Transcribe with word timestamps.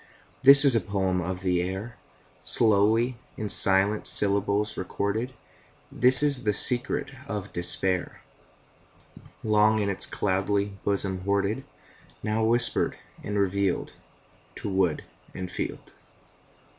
This 0.41 0.65
is 0.65 0.73
the 0.73 0.79
poem 0.79 1.21
of 1.21 1.41
the 1.43 1.61
air, 1.61 1.95
Slowly 2.41 3.17
in 3.37 3.49
silent 3.49 4.07
syllables 4.07 4.75
recorded; 4.75 5.31
This 5.91 6.23
is 6.23 6.43
the 6.43 6.53
secret 6.55 7.11
of 7.27 7.53
despair, 7.53 8.19
Long 9.43 9.77
in 9.77 9.89
its 9.89 10.07
cloudy 10.07 10.73
bosom 10.83 11.21
hoarded, 11.21 11.63
Now 12.23 12.43
whispered 12.43 12.97
and 13.23 13.37
revealed 13.37 13.93
To 14.55 14.69
wood 14.69 15.03
and 15.35 15.51
field. 15.51 15.91